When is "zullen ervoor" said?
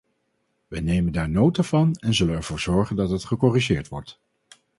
2.13-2.59